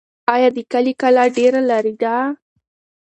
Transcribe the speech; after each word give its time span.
آیا 0.33 0.49
د 0.55 0.59
کلي 0.71 0.93
کلا 1.01 1.23
ډېر 1.37 1.53
لرې 1.69 1.93
ده؟ 2.01 2.15